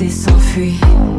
laisser 0.00 0.10
s'enfuir. 0.10 1.17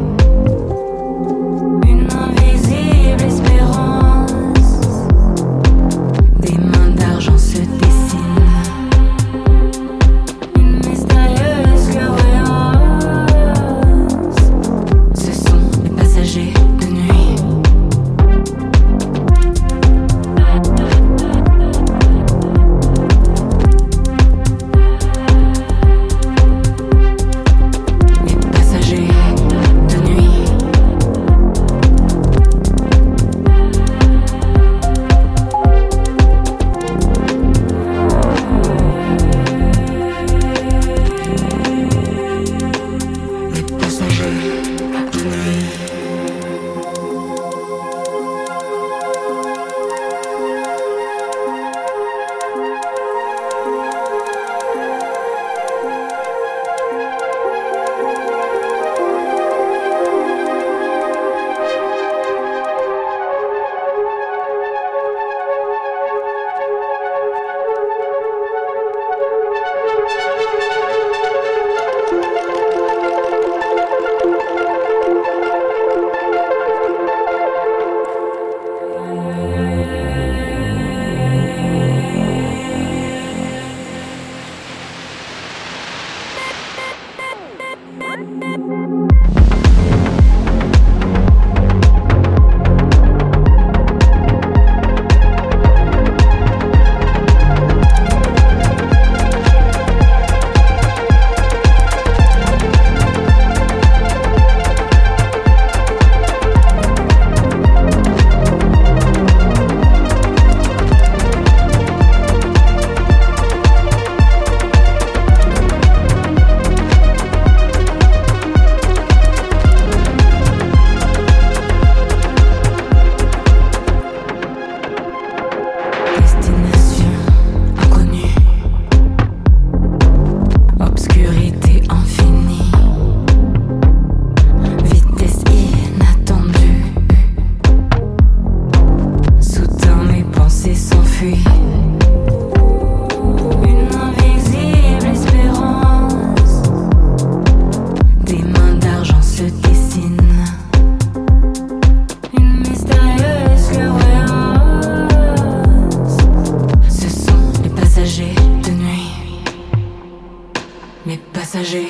passager 161.52 161.88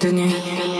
de 0.00 0.10
nuit. 0.10 0.79